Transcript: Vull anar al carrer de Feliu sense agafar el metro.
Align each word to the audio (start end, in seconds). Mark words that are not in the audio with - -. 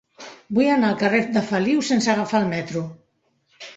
Vull 0.59 0.69
anar 0.75 0.87
al 0.93 0.97
carrer 1.03 1.21
de 1.37 1.45
Feliu 1.49 1.85
sense 1.93 2.11
agafar 2.15 2.41
el 2.43 2.49
metro. 2.55 2.87